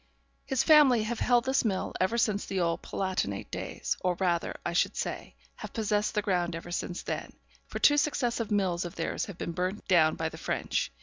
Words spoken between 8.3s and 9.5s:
mills of theirs have